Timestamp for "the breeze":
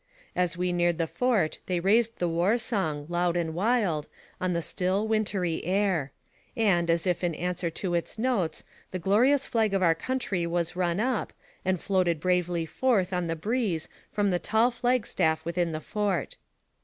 13.27-13.89